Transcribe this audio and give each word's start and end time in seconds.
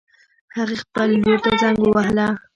هغې 0.55 0.77
خپل 0.83 1.09
لور 1.23 1.39
ته 1.45 1.51
زنګ 1.61 1.77
ووهله 1.81 2.27